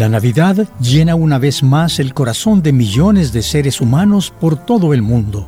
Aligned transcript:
La 0.00 0.08
Navidad 0.08 0.66
llena 0.80 1.14
una 1.14 1.38
vez 1.38 1.62
más 1.62 1.98
el 1.98 2.14
corazón 2.14 2.62
de 2.62 2.72
millones 2.72 3.34
de 3.34 3.42
seres 3.42 3.82
humanos 3.82 4.32
por 4.40 4.56
todo 4.56 4.94
el 4.94 5.02
mundo. 5.02 5.46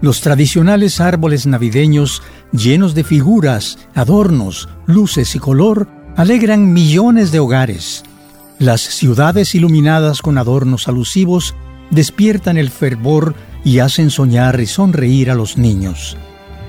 Los 0.00 0.20
tradicionales 0.20 1.00
árboles 1.00 1.48
navideños 1.48 2.22
llenos 2.52 2.94
de 2.94 3.02
figuras, 3.02 3.80
adornos, 3.96 4.68
luces 4.86 5.34
y 5.34 5.40
color 5.40 5.88
alegran 6.14 6.72
millones 6.72 7.32
de 7.32 7.40
hogares. 7.40 8.04
Las 8.60 8.82
ciudades 8.82 9.52
iluminadas 9.56 10.22
con 10.22 10.38
adornos 10.38 10.86
alusivos 10.86 11.56
despiertan 11.90 12.58
el 12.58 12.70
fervor 12.70 13.34
y 13.64 13.80
hacen 13.80 14.10
soñar 14.10 14.60
y 14.60 14.66
sonreír 14.66 15.28
a 15.28 15.34
los 15.34 15.58
niños. 15.58 16.16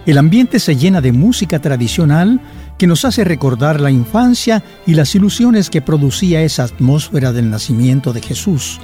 El 0.05 0.17
ambiente 0.17 0.59
se 0.59 0.75
llena 0.75 0.99
de 0.99 1.13
música 1.13 1.59
tradicional 1.59 2.41
que 2.77 2.87
nos 2.87 3.05
hace 3.05 3.23
recordar 3.23 3.79
la 3.79 3.91
infancia 3.91 4.63
y 4.85 4.95
las 4.95 5.15
ilusiones 5.15 5.69
que 5.69 5.81
producía 5.81 6.41
esa 6.41 6.63
atmósfera 6.63 7.31
del 7.31 7.49
nacimiento 7.49 8.11
de 8.11 8.21
Jesús. 8.21 8.79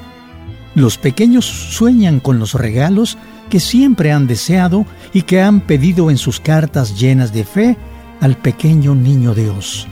Los 0.76 0.98
pequeños 0.98 1.46
sueñan 1.46 2.20
con 2.20 2.40
los 2.40 2.54
regalos 2.54 3.18
que 3.50 3.60
siempre 3.60 4.12
han 4.12 4.28
deseado 4.28 4.86
y 5.14 5.24
que 5.24 5.42
han 5.42 5.62
pedido 5.62 6.10
en 6.10 6.18
sus 6.18 6.40
cartas 6.40 6.98
llenas 6.98 7.34
de 7.34 7.44
fe 7.44 7.78
al 8.22 8.38
pequeño 8.38 8.96
niño 8.96 9.34
Dios. 9.34 9.88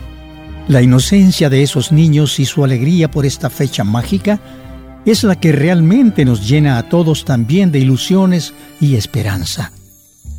La 0.68 0.82
inocencia 0.82 1.50
de 1.50 1.64
esos 1.64 1.92
niños 1.92 2.40
y 2.40 2.46
su 2.46 2.64
alegría 2.64 3.10
por 3.10 3.26
esta 3.26 3.50
fecha 3.50 3.84
mágica 3.84 4.40
es 5.06 5.24
la 5.24 5.38
que 5.40 5.52
realmente 5.52 6.26
nos 6.26 6.48
llena 6.48 6.78
a 6.78 6.84
todos 6.84 7.26
también 7.26 7.72
de 7.72 7.80
ilusiones 7.80 8.54
y 8.80 8.96
esperanza. 8.96 9.72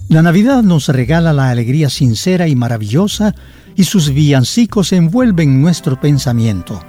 La 0.08 0.22
Navidad 0.22 0.62
nos 0.62 0.88
regala 0.88 1.34
la 1.34 1.50
alegría 1.50 1.90
sincera 1.90 2.48
y 2.48 2.56
maravillosa 2.56 3.34
y 3.76 3.84
sus 3.84 4.08
villancicos 4.08 4.94
envuelven 4.94 5.60
nuestro 5.60 6.00
pensamiento. 6.00 6.82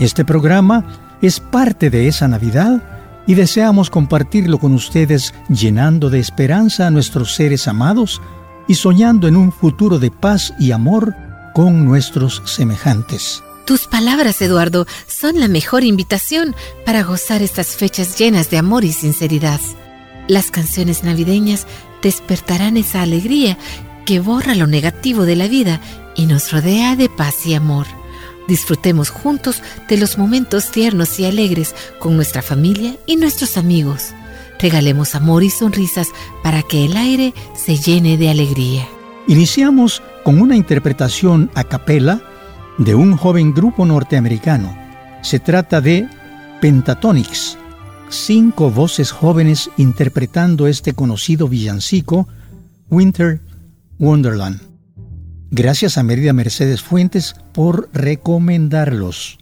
Este 0.00 0.24
programa 0.24 1.16
es 1.22 1.38
parte 1.38 1.88
de 1.88 2.08
esa 2.08 2.26
Navidad 2.26 2.82
y 3.28 3.34
deseamos 3.34 3.90
compartirlo 3.90 4.58
con 4.58 4.74
ustedes 4.74 5.34
llenando 5.48 6.10
de 6.10 6.18
esperanza 6.18 6.88
a 6.88 6.90
nuestros 6.90 7.32
seres 7.36 7.68
amados 7.68 8.20
y 8.66 8.74
soñando 8.74 9.28
en 9.28 9.36
un 9.36 9.52
futuro 9.52 10.00
de 10.00 10.10
paz 10.10 10.52
y 10.58 10.72
amor 10.72 11.14
con 11.54 11.84
nuestros 11.84 12.42
semejantes. 12.44 13.40
Tus 13.66 13.86
palabras, 13.86 14.42
Eduardo, 14.42 14.84
son 15.06 15.38
la 15.38 15.46
mejor 15.46 15.84
invitación 15.84 16.56
para 16.84 17.04
gozar 17.04 17.40
estas 17.40 17.76
fechas 17.76 18.18
llenas 18.18 18.50
de 18.50 18.58
amor 18.58 18.84
y 18.84 18.92
sinceridad. 18.92 19.60
Las 20.26 20.50
canciones 20.50 21.04
navideñas 21.04 21.66
despertarán 22.02 22.76
esa 22.76 23.02
alegría 23.02 23.58
que 24.04 24.20
borra 24.20 24.54
lo 24.54 24.66
negativo 24.66 25.24
de 25.24 25.36
la 25.36 25.48
vida 25.48 25.80
y 26.14 26.26
nos 26.26 26.52
rodea 26.52 26.96
de 26.96 27.08
paz 27.08 27.46
y 27.46 27.54
amor. 27.54 27.86
Disfrutemos 28.48 29.10
juntos 29.10 29.62
de 29.88 29.98
los 29.98 30.16
momentos 30.16 30.70
tiernos 30.70 31.20
y 31.20 31.26
alegres 31.26 31.74
con 31.98 32.16
nuestra 32.16 32.40
familia 32.40 32.96
y 33.04 33.16
nuestros 33.16 33.58
amigos. 33.58 34.14
Regalemos 34.58 35.14
amor 35.14 35.44
y 35.44 35.50
sonrisas 35.50 36.08
para 36.42 36.62
que 36.62 36.86
el 36.86 36.96
aire 36.96 37.34
se 37.54 37.76
llene 37.76 38.16
de 38.16 38.30
alegría. 38.30 38.88
Iniciamos 39.26 40.02
con 40.24 40.40
una 40.40 40.56
interpretación 40.56 41.50
a 41.54 41.64
capela 41.64 42.22
de 42.78 42.94
un 42.94 43.16
joven 43.16 43.52
grupo 43.52 43.84
norteamericano. 43.84 44.76
Se 45.20 45.38
trata 45.38 45.82
de 45.82 46.08
Pentatonics, 46.62 47.58
cinco 48.10 48.70
voces 48.70 49.10
jóvenes 49.10 49.70
interpretando 49.76 50.66
este 50.66 50.92
conocido 50.92 51.48
villancico, 51.48 52.28
Winter 52.90 53.40
Wonderland. 53.98 54.60
Gracias 55.50 55.96
a 55.98 56.02
Merida 56.02 56.32
Mercedes 56.32 56.82
Fuentes 56.82 57.34
por 57.52 57.88
recomendarlos. 57.92 59.38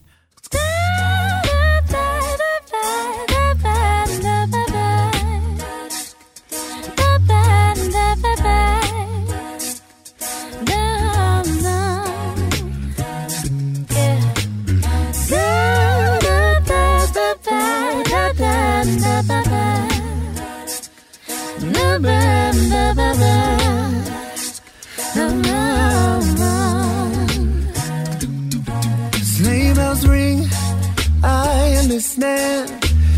Listening 31.97 32.69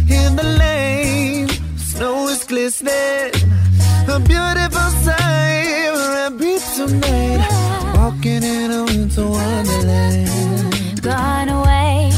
in 0.08 0.36
the 0.36 0.44
lane. 0.58 1.48
Snow 1.76 2.28
is 2.28 2.44
glistening, 2.44 3.32
a 4.08 4.20
beautiful 4.20 4.90
sight. 5.04 5.90
We're 5.94 6.14
happy 6.22 6.58
tonight, 6.76 7.94
walking 7.96 8.44
in 8.44 8.70
a 8.70 8.84
winter 8.84 9.28
wonderland. 9.28 11.02
Gone 11.02 11.48
away 11.48 12.10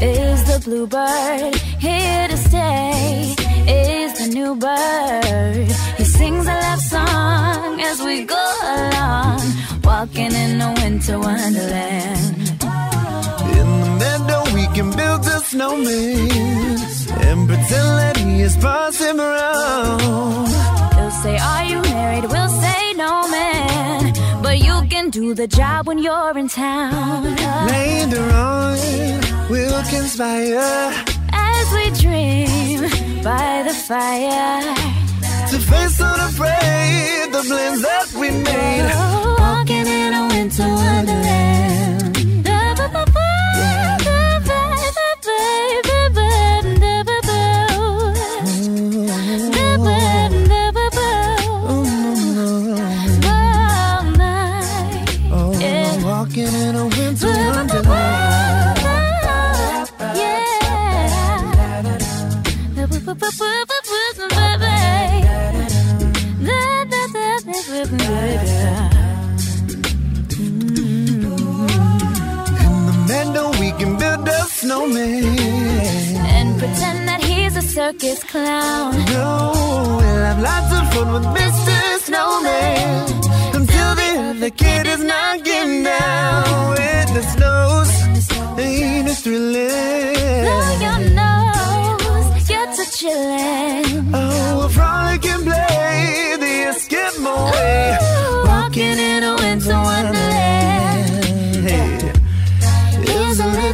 is 0.00 0.44
the 0.44 0.60
bluebird, 0.64 1.56
here 1.80 2.28
to 2.28 2.36
stay 2.36 3.39
new 4.40 4.54
bird. 4.56 5.68
He 5.98 6.04
sings 6.04 6.46
a 6.54 6.56
love 6.64 6.82
song 6.94 7.80
as 7.90 7.98
we 8.06 8.24
go 8.36 8.46
along, 8.78 9.40
walking 9.84 10.32
in 10.44 10.60
a 10.68 10.70
winter 10.80 11.18
wonderland. 11.18 12.36
In 13.58 13.68
the 13.82 13.90
meadow, 14.02 14.42
we 14.56 14.64
can 14.76 14.88
build 15.00 15.22
a 15.36 15.38
snowman 15.50 16.76
and 17.26 17.38
pretend 17.48 17.90
that 18.02 18.16
he 18.24 18.40
is 18.48 18.56
passing 18.56 19.18
around. 19.28 20.48
They'll 20.96 21.18
say, 21.24 21.36
Are 21.52 21.64
you 21.70 21.78
married? 21.94 22.24
We'll 22.32 22.54
say, 22.64 22.80
No, 23.02 23.12
man. 23.36 24.02
But 24.42 24.56
you 24.66 24.76
can 24.92 25.10
do 25.10 25.34
the 25.34 25.48
job 25.58 25.86
when 25.88 25.98
you're 25.98 26.36
in 26.42 26.48
town. 26.48 27.36
Later 27.76 28.24
on, 28.48 28.78
we'll 29.50 29.82
conspire 29.94 31.09
we 31.72 31.90
dream 31.90 32.80
by 33.22 33.62
the 33.66 33.74
fire. 33.88 34.62
to 35.50 35.58
face 35.58 36.00
unafraid 36.00 37.32
the 37.32 37.42
plans 37.48 37.82
that 37.82 38.12
we 38.14 38.30
made. 38.30 38.92
Walking 39.38 39.86
in 39.86 40.14
a 40.14 40.28
winter 40.28 40.68
wonderland. 40.68 41.19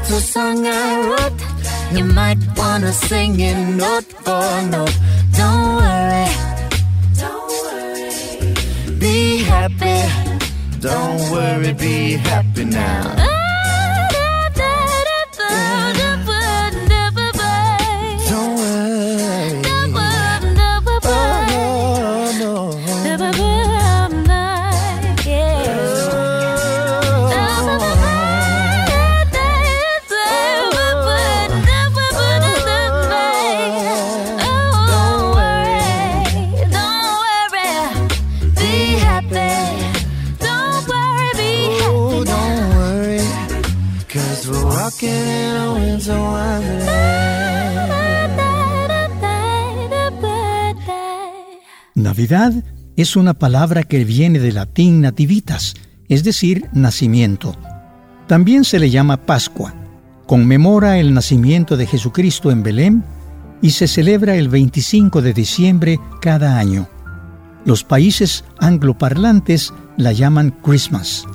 Little 0.08 0.20
song 0.20 0.64
I 0.66 1.08
wrote. 1.08 1.40
You 1.92 2.04
might 2.04 2.38
wanna 2.56 2.92
sing 2.92 3.40
it 3.40 3.58
note 3.76 4.04
for 4.24 4.62
note. 4.70 4.96
Don't 5.32 5.76
worry, 5.80 6.28
don't 7.22 7.50
worry. 7.64 8.98
be 9.00 9.38
happy. 9.38 9.98
Don't 10.80 11.30
worry, 11.32 11.72
be 11.72 12.12
happy 12.12 12.45
Navidad 52.16 52.64
es 52.96 53.14
una 53.14 53.34
palabra 53.34 53.82
que 53.82 54.02
viene 54.06 54.38
del 54.38 54.54
latín 54.54 55.02
nativitas, 55.02 55.74
es 56.08 56.24
decir, 56.24 56.64
nacimiento. 56.72 57.54
También 58.26 58.64
se 58.64 58.78
le 58.78 58.88
llama 58.88 59.18
Pascua. 59.26 59.74
Conmemora 60.26 60.98
el 60.98 61.12
nacimiento 61.12 61.76
de 61.76 61.86
Jesucristo 61.86 62.50
en 62.50 62.62
Belén 62.62 63.04
y 63.60 63.72
se 63.72 63.86
celebra 63.86 64.34
el 64.36 64.48
25 64.48 65.20
de 65.20 65.34
diciembre 65.34 66.00
cada 66.22 66.58
año. 66.58 66.88
Los 67.66 67.84
países 67.84 68.44
angloparlantes 68.60 69.74
la 69.98 70.12
llaman 70.12 70.54
Christmas. 70.62 71.26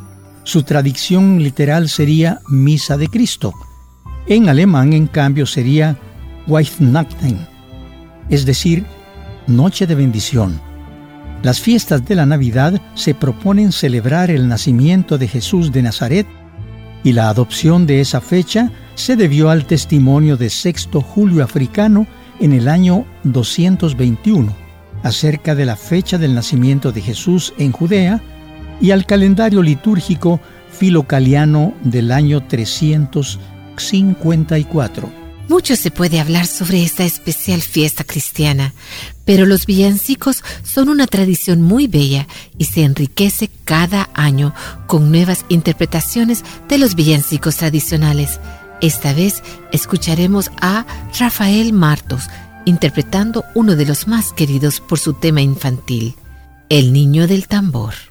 Su 0.41 0.63
traducción 0.63 1.43
literal 1.43 1.89
sería 1.89 2.39
Misa 2.49 2.97
de 2.97 3.07
Cristo. 3.07 3.53
En 4.25 4.49
alemán, 4.49 4.93
en 4.93 5.05
cambio, 5.05 5.45
sería 5.45 5.95
Weihnachten, 6.47 7.47
es 8.29 8.47
decir, 8.47 8.83
Noche 9.45 9.85
de 9.85 9.93
Bendición. 9.93 10.70
Las 11.43 11.59
fiestas 11.59 12.05
de 12.05 12.15
la 12.15 12.27
Navidad 12.27 12.79
se 12.93 13.15
proponen 13.15 13.71
celebrar 13.71 14.29
el 14.29 14.47
nacimiento 14.47 15.17
de 15.17 15.27
Jesús 15.27 15.71
de 15.71 15.81
Nazaret 15.81 16.27
y 17.03 17.13
la 17.13 17.29
adopción 17.29 17.87
de 17.87 17.99
esa 17.99 18.21
fecha 18.21 18.69
se 18.93 19.15
debió 19.15 19.49
al 19.49 19.65
testimonio 19.65 20.37
de 20.37 20.51
Sexto 20.51 21.01
Julio 21.01 21.43
Africano 21.43 22.05
en 22.39 22.53
el 22.53 22.67
año 22.67 23.07
221 23.23 24.55
acerca 25.01 25.55
de 25.55 25.65
la 25.65 25.75
fecha 25.75 26.19
del 26.19 26.35
nacimiento 26.35 26.91
de 26.91 27.01
Jesús 27.01 27.55
en 27.57 27.71
Judea 27.71 28.21
y 28.79 28.91
al 28.91 29.07
calendario 29.07 29.63
litúrgico 29.63 30.39
filocaliano 30.71 31.73
del 31.83 32.11
año 32.11 32.45
354. 32.45 35.20
Mucho 35.51 35.75
se 35.75 35.91
puede 35.91 36.21
hablar 36.21 36.47
sobre 36.47 36.81
esta 36.81 37.03
especial 37.03 37.61
fiesta 37.61 38.05
cristiana, 38.05 38.73
pero 39.25 39.45
los 39.45 39.65
villancicos 39.65 40.45
son 40.63 40.87
una 40.87 41.07
tradición 41.07 41.61
muy 41.61 41.87
bella 41.87 42.25
y 42.57 42.63
se 42.63 42.85
enriquece 42.85 43.49
cada 43.65 44.09
año 44.13 44.55
con 44.87 45.11
nuevas 45.11 45.43
interpretaciones 45.49 46.45
de 46.69 46.77
los 46.77 46.95
villancicos 46.95 47.57
tradicionales. 47.57 48.39
Esta 48.79 49.11
vez 49.11 49.43
escucharemos 49.73 50.51
a 50.61 50.85
Rafael 51.19 51.73
Martos 51.73 52.29
interpretando 52.63 53.43
uno 53.53 53.75
de 53.75 53.85
los 53.85 54.07
más 54.07 54.31
queridos 54.31 54.79
por 54.79 54.99
su 54.99 55.15
tema 55.15 55.41
infantil, 55.41 56.15
El 56.69 56.93
niño 56.93 57.27
del 57.27 57.49
tambor. 57.49 58.10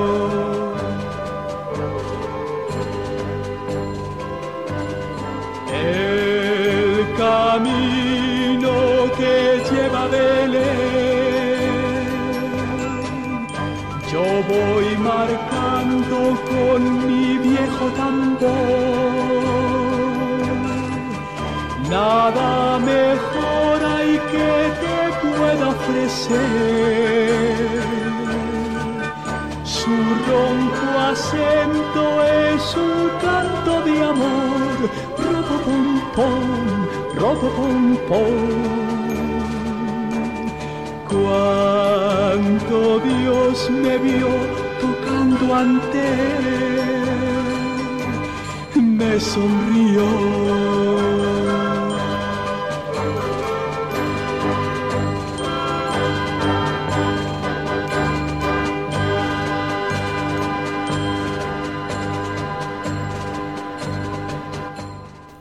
Nada 21.89 22.79
mejor 22.79 23.77
hay 23.85 24.13
que 24.31 24.51
te 24.81 24.97
pueda 25.21 25.65
ofrecer. 25.69 26.39
Su 29.63 29.95
ronco 30.27 30.87
acento 31.11 32.03
es 32.23 32.63
un 32.75 33.09
canto 33.21 33.71
de 33.81 33.95
amor. 34.03 34.77
Robo 35.17 35.55
pom 35.65 35.85
pom, 36.15 36.45
robo 37.15 37.47
pom 37.55 37.97
pom. 38.07 38.81
Dios 43.03 43.69
me 43.69 43.97
vio 43.97 44.27
tocando 44.79 45.55
ante 45.55 45.99
él 45.99 47.10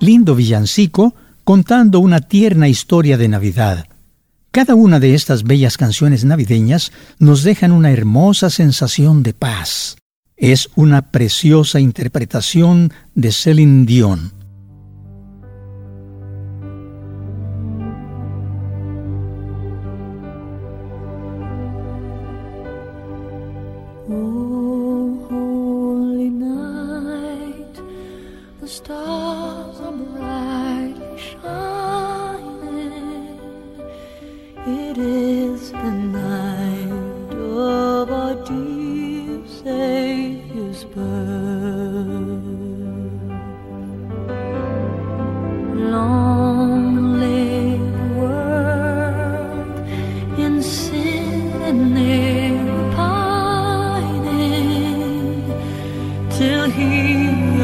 Lindo 0.00 0.34
villancico 0.34 1.14
contando 1.44 2.00
una 2.00 2.20
tierna 2.20 2.66
historia 2.66 3.16
de 3.16 3.28
Navidad. 3.28 3.86
Cada 4.50 4.74
una 4.74 4.98
de 4.98 5.14
estas 5.14 5.44
bellas 5.44 5.76
canciones 5.76 6.24
navideñas 6.24 6.90
nos 7.20 7.44
dejan 7.44 7.70
una 7.70 7.92
hermosa 7.92 8.50
sensación 8.50 9.22
de 9.22 9.32
paz, 9.32 9.96
es 10.40 10.70
una 10.74 11.10
preciosa 11.12 11.78
interpretación 11.80 12.92
de 13.14 13.30
Celine 13.30 13.84
Dion. 13.84 14.39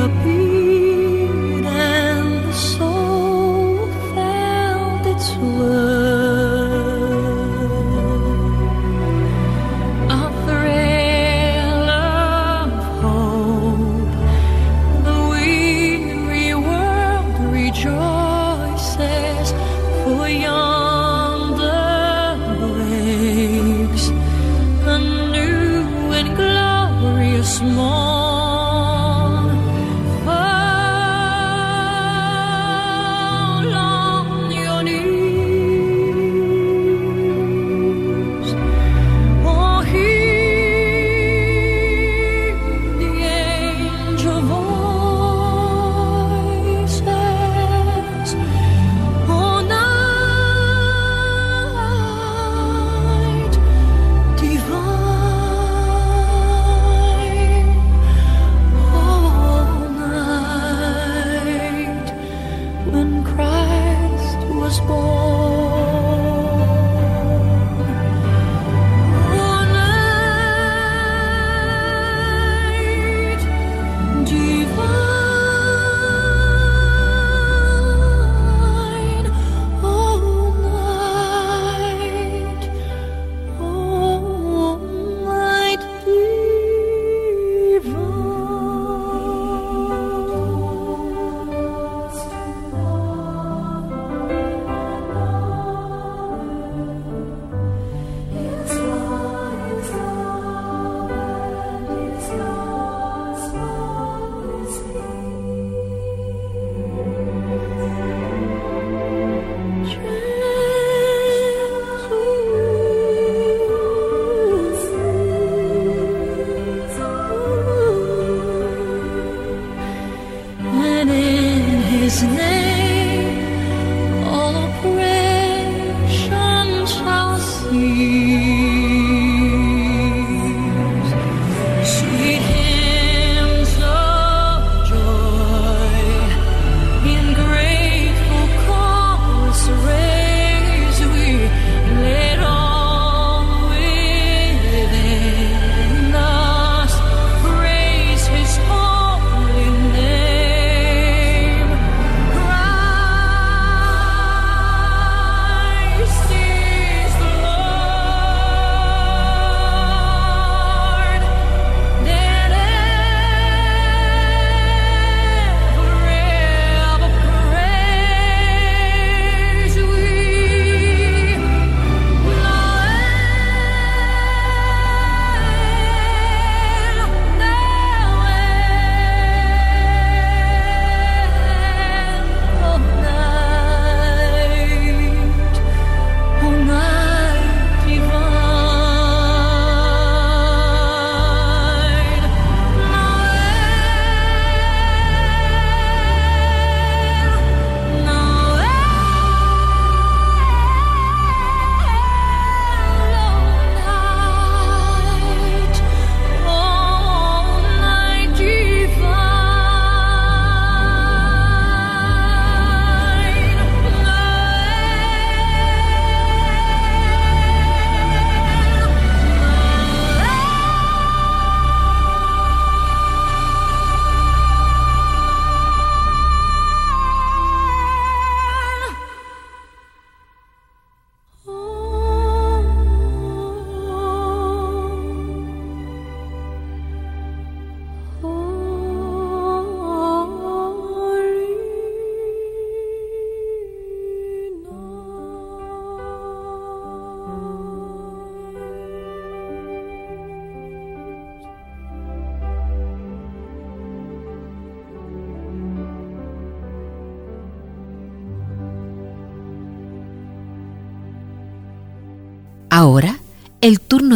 You. 0.07 0.36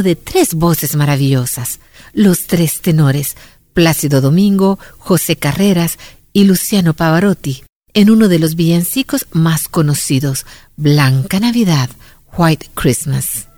De 0.03 0.17
tres 0.17 0.55
voces 0.55 0.97
maravillosas, 0.97 1.81
los 2.13 2.47
tres 2.47 2.81
tenores, 2.81 3.37
Plácido 3.73 4.21
Domingo, 4.21 4.79
José 4.99 5.37
Carreras 5.37 5.99
y 6.33 6.45
Luciano 6.45 6.95
Pavarotti, 6.95 7.63
en 7.95 8.11
uno 8.11 8.29
de 8.29 8.39
los 8.39 8.55
villancicos 8.55 9.27
más 9.33 9.69
conocidos, 9.69 10.47
Blanca 10.77 11.41
Navidad, 11.41 11.91
White 12.37 12.71
Christmas. 12.75 13.50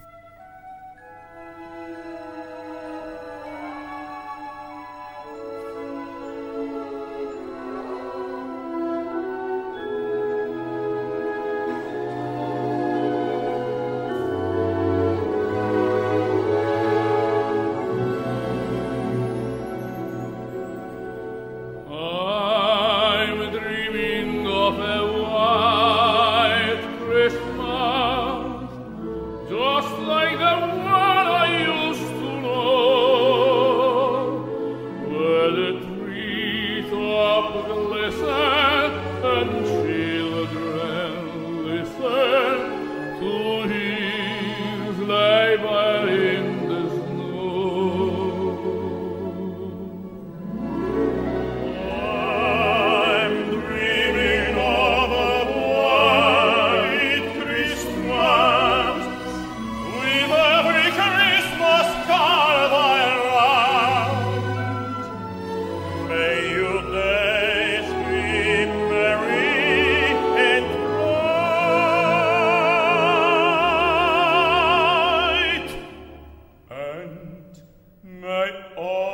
All 78.82 79.11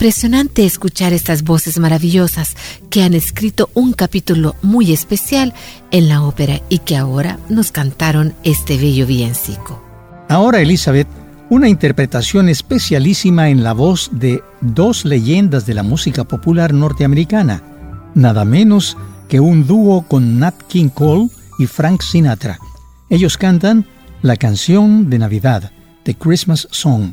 Impresionante 0.00 0.64
escuchar 0.64 1.12
estas 1.12 1.42
voces 1.42 1.78
maravillosas 1.78 2.56
que 2.88 3.02
han 3.02 3.12
escrito 3.12 3.68
un 3.74 3.92
capítulo 3.92 4.56
muy 4.62 4.94
especial 4.94 5.52
en 5.90 6.08
la 6.08 6.22
ópera 6.22 6.62
y 6.70 6.78
que 6.78 6.96
ahora 6.96 7.38
nos 7.50 7.70
cantaron 7.70 8.32
este 8.42 8.78
bello 8.78 9.06
villancico. 9.06 9.78
Ahora, 10.30 10.62
Elizabeth, 10.62 11.06
una 11.50 11.68
interpretación 11.68 12.48
especialísima 12.48 13.50
en 13.50 13.62
la 13.62 13.74
voz 13.74 14.08
de 14.10 14.42
dos 14.62 15.04
leyendas 15.04 15.66
de 15.66 15.74
la 15.74 15.82
música 15.82 16.24
popular 16.24 16.72
norteamericana, 16.72 17.62
nada 18.14 18.46
menos 18.46 18.96
que 19.28 19.38
un 19.38 19.66
dúo 19.66 20.06
con 20.08 20.38
Nat 20.38 20.54
King 20.66 20.88
Cole 20.88 21.28
y 21.58 21.66
Frank 21.66 22.00
Sinatra. 22.00 22.58
Ellos 23.10 23.36
cantan 23.36 23.84
la 24.22 24.36
canción 24.36 25.10
de 25.10 25.18
Navidad, 25.18 25.70
The 26.04 26.14
Christmas 26.14 26.68
Song. 26.70 27.12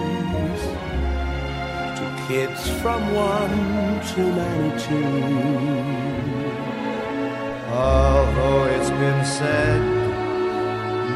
It's 2.33 2.65
from 2.81 3.13
one 3.13 3.99
to 4.11 4.21
ninety-two. 4.21 4.95
Although 7.69 8.63
it's 8.67 8.89
been 8.89 9.25
said 9.25 9.81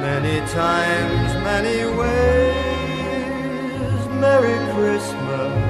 many 0.02 0.42
times, 0.52 1.34
many 1.42 1.86
ways, 2.00 2.56
Merry 4.20 4.58
Christmas. 4.74 5.65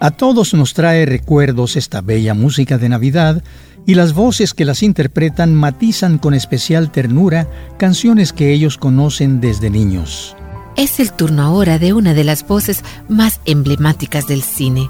A 0.00 0.12
todos 0.12 0.54
nos 0.54 0.74
trae 0.74 1.06
recuerdos 1.06 1.76
esta 1.76 2.00
bella 2.00 2.32
música 2.32 2.78
de 2.78 2.88
Navidad 2.88 3.42
y 3.84 3.94
las 3.94 4.12
voces 4.14 4.54
que 4.54 4.64
las 4.64 4.82
interpretan 4.82 5.54
matizan 5.54 6.18
con 6.18 6.34
especial 6.34 6.92
ternura 6.92 7.48
canciones 7.78 8.32
que 8.32 8.52
ellos 8.52 8.76
conocen 8.78 9.40
desde 9.40 9.70
niños. 9.70 10.36
Es 10.76 11.00
el 11.00 11.12
turno 11.12 11.42
ahora 11.42 11.80
de 11.80 11.92
una 11.92 12.14
de 12.14 12.22
las 12.22 12.46
voces 12.46 12.84
más 13.08 13.40
emblemáticas 13.44 14.28
del 14.28 14.42
cine. 14.42 14.88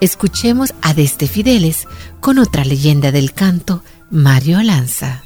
Escuchemos 0.00 0.74
a 0.82 0.92
Deste 0.92 1.28
Fideles 1.28 1.86
con 2.20 2.38
otra 2.38 2.64
leyenda 2.64 3.12
del 3.12 3.32
canto, 3.32 3.84
Mario 4.10 4.60
Lanza. 4.62 5.22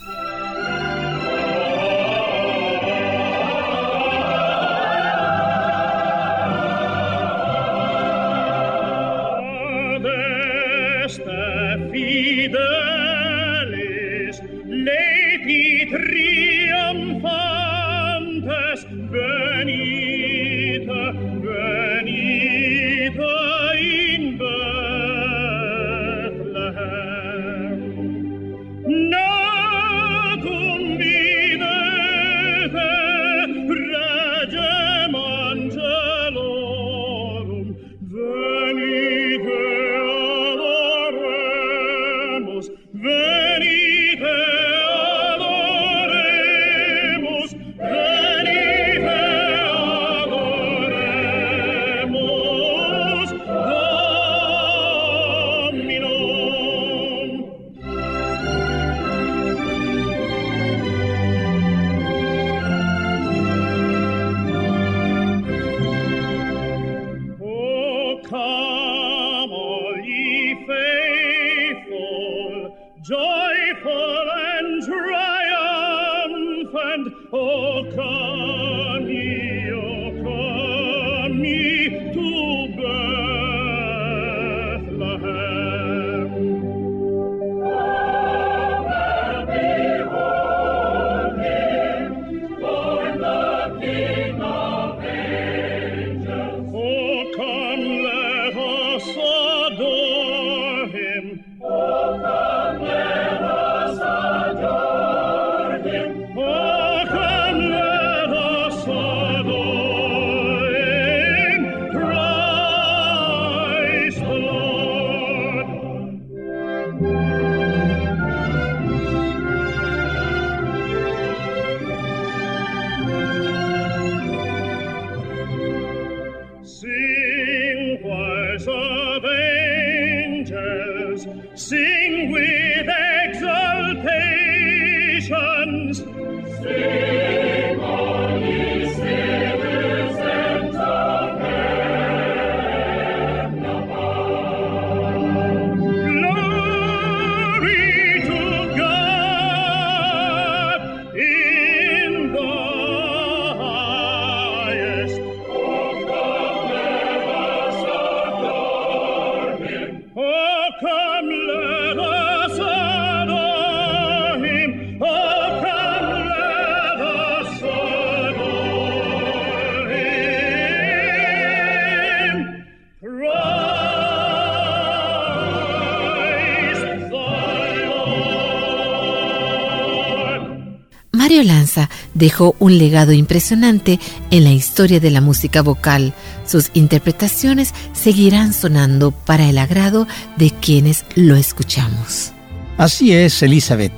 Dejó 182.14 182.54
un 182.58 182.78
legado 182.78 183.12
impresionante 183.12 183.98
en 184.30 184.44
la 184.44 184.52
historia 184.52 185.00
de 185.00 185.10
la 185.10 185.20
música 185.20 185.62
vocal. 185.62 186.14
Sus 186.46 186.70
interpretaciones 186.74 187.74
seguirán 187.92 188.52
sonando 188.52 189.10
para 189.10 189.48
el 189.48 189.58
agrado 189.58 190.06
de 190.36 190.50
quienes 190.50 191.04
lo 191.14 191.36
escuchamos. 191.36 192.32
Así 192.78 193.12
es, 193.12 193.42
Elizabeth. 193.42 193.92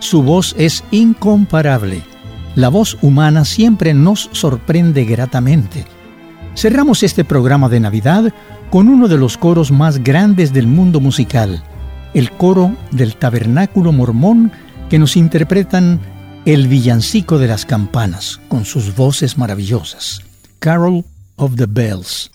Su 0.00 0.22
voz 0.22 0.54
es 0.58 0.84
incomparable. 0.90 2.02
La 2.54 2.68
voz 2.68 2.98
humana 3.02 3.44
siempre 3.44 3.94
nos 3.94 4.30
sorprende 4.32 5.04
gratamente. 5.04 5.84
Cerramos 6.54 7.02
este 7.02 7.24
programa 7.24 7.68
de 7.68 7.80
Navidad 7.80 8.32
con 8.70 8.88
uno 8.88 9.08
de 9.08 9.16
los 9.16 9.38
coros 9.38 9.70
más 9.70 10.02
grandes 10.02 10.52
del 10.52 10.66
mundo 10.66 11.00
musical, 11.00 11.62
el 12.14 12.30
coro 12.32 12.74
del 12.90 13.16
Tabernáculo 13.16 13.92
Mormón 13.92 14.52
que 14.90 14.98
nos 14.98 15.16
interpretan 15.16 16.00
el 16.44 16.68
villancico 16.68 17.38
de 17.38 17.48
las 17.48 17.64
campanas 17.64 18.40
con 18.48 18.64
sus 18.64 18.94
voces 18.94 19.38
maravillosas. 19.38 20.22
Carol 20.58 21.04
of 21.36 21.56
the 21.56 21.66
Bells. 21.66 22.30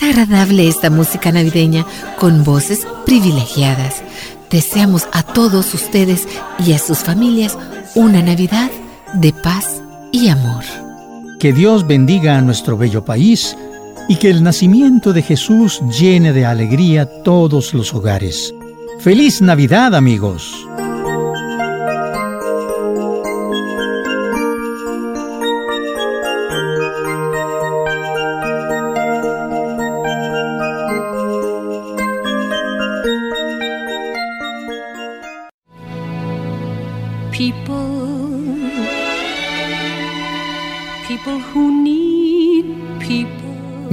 Agradable 0.00 0.66
esta 0.66 0.88
música 0.88 1.30
navideña 1.30 1.84
con 2.18 2.42
voces 2.42 2.86
privilegiadas. 3.04 4.02
Deseamos 4.50 5.06
a 5.12 5.22
todos 5.22 5.74
ustedes 5.74 6.26
y 6.66 6.72
a 6.72 6.78
sus 6.78 6.98
familias 6.98 7.58
una 7.94 8.22
Navidad 8.22 8.70
de 9.14 9.32
paz 9.32 9.82
y 10.10 10.28
amor. 10.28 10.64
Que 11.38 11.52
Dios 11.52 11.86
bendiga 11.86 12.38
a 12.38 12.40
nuestro 12.40 12.76
bello 12.76 13.04
país 13.04 13.56
y 14.08 14.16
que 14.16 14.30
el 14.30 14.42
nacimiento 14.42 15.12
de 15.12 15.22
Jesús 15.22 15.80
llene 15.98 16.32
de 16.32 16.46
alegría 16.46 17.22
todos 17.22 17.74
los 17.74 17.92
hogares. 17.94 18.54
¡Feliz 19.00 19.40
Navidad 19.40 19.94
amigos! 19.94 20.66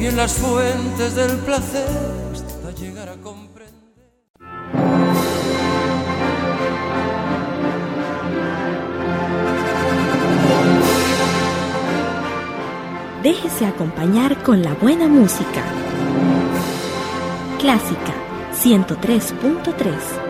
y 0.00 0.06
en 0.06 0.16
las 0.16 0.32
fuentes 0.32 1.14
del 1.14 1.36
placer 1.40 1.86
hasta 2.32 2.70
llegar 2.72 3.08
a 3.10 3.16
comprender. 3.16 3.50
Déjese 13.22 13.66
acompañar 13.66 14.42
con 14.42 14.62
la 14.62 14.72
buena 14.74 15.06
música. 15.06 15.62
Clásica 17.58 18.14
103.3 18.54 20.29